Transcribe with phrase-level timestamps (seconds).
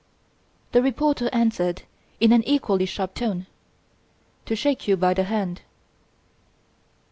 [0.71, 1.83] The reporter answered
[2.19, 3.45] in an equally sharp tone:
[4.47, 5.61] "To shake you by the hand."